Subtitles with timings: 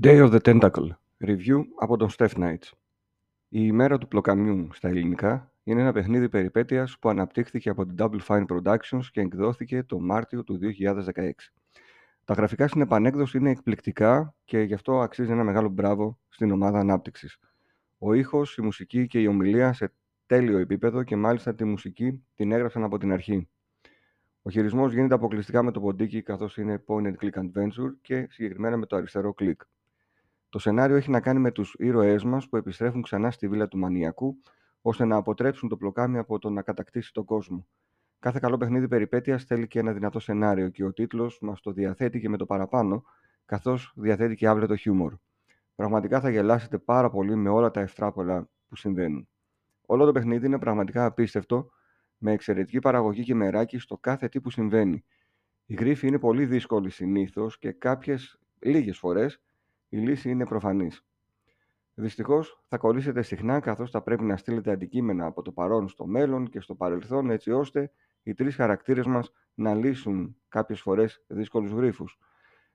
[0.00, 0.88] Day of the Tentacle.
[1.26, 2.70] Review από τον Steph Knights.
[3.48, 8.20] Η ημέρα του πλοκαμιού στα ελληνικά είναι ένα παιχνίδι περιπέτειας που αναπτύχθηκε από την Double
[8.26, 11.30] Fine Productions και εκδόθηκε το Μάρτιο του 2016.
[12.24, 16.78] Τα γραφικά στην επανέκδοση είναι εκπληκτικά και γι' αυτό αξίζει ένα μεγάλο μπράβο στην ομάδα
[16.78, 17.38] ανάπτυξης.
[17.98, 19.92] Ο ήχος, η μουσική και η ομιλία σε
[20.26, 23.48] τέλειο επίπεδο και μάλιστα τη μουσική την έγραψαν από την αρχή.
[24.42, 28.76] Ο χειρισμός γίνεται αποκλειστικά με το ποντίκι καθώς είναι point and click adventure και συγκεκριμένα
[28.76, 29.60] με το αριστερό κλικ.
[30.56, 33.78] Το σενάριο έχει να κάνει με τους ήρωές μας που επιστρέφουν ξανά στη βίλα του
[33.78, 34.36] μανιακού,
[34.80, 37.66] ώστε να αποτρέψουν το πλοκάμι από το να κατακτήσει τον κόσμο.
[38.18, 42.20] Κάθε καλό παιχνίδι περιπέτειας θέλει και ένα δυνατό σενάριο και ο τίτλος μας το διαθέτει
[42.20, 43.02] και με το παραπάνω,
[43.44, 45.14] καθώς διαθέτει και άπλετο χιούμορ.
[45.74, 49.28] Πραγματικά θα γελάσετε πάρα πολύ με όλα τα ευτράπολα που συμβαίνουν.
[49.86, 51.70] Όλο το παιχνίδι είναι πραγματικά απίστευτο,
[52.16, 55.04] με εξαιρετική παραγωγή και μεράκι στο κάθε τι που συμβαίνει.
[55.66, 59.40] Η γρήφη είναι πολύ δύσκολη συνήθως και κάποιες λίγες φορές
[59.88, 61.06] η λύση είναι προφανής.
[61.94, 66.48] Δυστυχώς θα κολλήσετε συχνά καθώς θα πρέπει να στείλετε αντικείμενα από το παρόν στο μέλλον
[66.48, 67.90] και στο παρελθόν έτσι ώστε
[68.22, 72.04] οι τρεις χαρακτήρες μας να λύσουν κάποιες φορές δύσκολους γρήφου.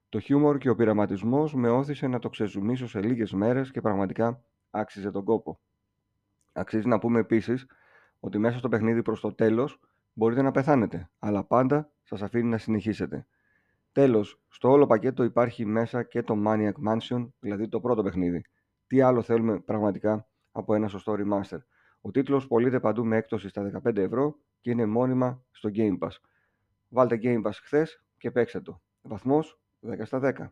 [0.09, 4.44] Το χιούμορ και ο πειραματισμός με όθησε να το ξεζουμίσω σε λίγες μέρες και πραγματικά
[4.70, 5.59] άξιζε τον κόπο.
[6.52, 7.66] Αξίζει να πούμε επίσης
[8.20, 9.80] ότι μέσα στο παιχνίδι προς το τέλος
[10.14, 13.28] μπορείτε να πεθάνετε, αλλά πάντα σας αφήνει να συνεχίσετε.
[13.92, 18.45] Τέλος, στο όλο πακέτο υπάρχει μέσα και το Maniac Mansion, δηλαδή το πρώτο παιχνίδι.
[18.88, 21.58] Τι άλλο θέλουμε πραγματικά από ένα σωστό remaster;
[22.02, 26.16] Ο τίτλος πωλείται παντού με έκπτωση στα 15 ευρώ και είναι μόνιμα στο Game Pass.
[26.89, 28.81] Βάλτε Game Pass χθες και παίξτε το.
[29.02, 30.52] Βαθμός 10 στα 10.